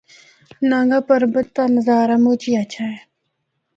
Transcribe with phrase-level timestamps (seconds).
[0.69, 2.99] نانگا پربت دا نظارہ مُچ ہی ہچھا ہے۔